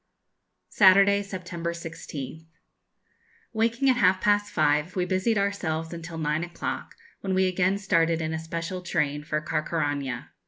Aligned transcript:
_Saturday, 0.73 1.21
September 1.21 1.73
16th. 1.73 2.47
Waking 3.53 3.87
at 3.87 3.97
half 3.97 4.19
past 4.19 4.51
five, 4.51 4.95
we 4.95 5.05
busied 5.05 5.37
ourselves 5.37 5.93
until 5.93 6.17
nine 6.17 6.43
o'clock, 6.43 6.95
when 7.19 7.35
we 7.35 7.47
again 7.47 7.77
started 7.77 8.19
in 8.19 8.33
a 8.33 8.39
special 8.39 8.81
train 8.81 9.23
for 9.23 9.39
Carcaraña. 9.41 10.29